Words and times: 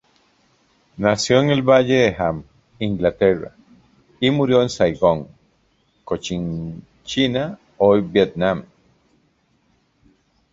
Nació 0.97 1.43
en 1.43 1.51
el 1.51 1.61
valle 1.61 1.93
de 1.93 2.15
Ham, 2.17 2.43
Inglaterra 2.79 3.53
y 4.19 4.31
murió 4.31 4.63
en 4.63 4.69
Saigón, 4.69 5.27
Cochinchina, 6.03 7.59
hoy 7.77 8.01
Vietnam. 8.01 8.65